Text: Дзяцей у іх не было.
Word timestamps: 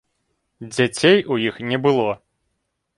Дзяцей 0.71 1.17
у 1.37 1.39
іх 1.47 1.63
не 1.73 1.77
было. 1.87 2.11